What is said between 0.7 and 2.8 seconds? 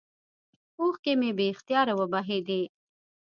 اوښكې مې بې اختياره وبهېدې.